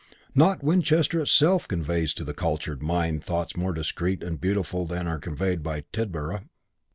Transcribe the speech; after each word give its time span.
Not 0.33 0.63
Winchester 0.63 1.19
itself 1.21 1.67
conveys 1.67 2.15
to 2.15 2.23
the 2.23 2.33
cultured 2.33 2.81
mind 2.81 3.23
thoughts 3.23 3.55
more 3.55 3.71
discreet 3.71 4.23
and 4.23 4.41
beautiful 4.41 4.87
than 4.87 5.05
are 5.05 5.19
conveyed 5.19 5.61
by 5.61 5.81
Tidborough. 5.93 6.41